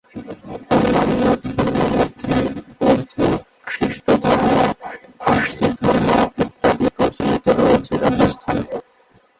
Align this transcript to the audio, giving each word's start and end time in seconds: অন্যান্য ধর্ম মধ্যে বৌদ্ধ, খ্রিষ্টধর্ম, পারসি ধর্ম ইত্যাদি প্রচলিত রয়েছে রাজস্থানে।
অন্যান্য 0.73 1.21
ধর্ম 1.43 1.79
মধ্যে 1.91 2.35
বৌদ্ধ, 2.77 3.13
খ্রিষ্টধর্ম, 3.65 4.55
পারসি 5.19 5.65
ধর্ম 5.79 6.07
ইত্যাদি 6.43 6.87
প্রচলিত 6.95 7.45
রয়েছে 7.59 7.93
রাজস্থানে। 8.03 8.63